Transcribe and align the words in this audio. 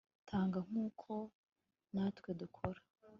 Tanga 0.29 0.59
nkuko 0.67 1.11
natwe 1.93 2.29
dukora 2.39 2.79